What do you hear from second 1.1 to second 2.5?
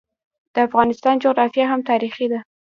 جغرافیه هم تاریخي ده.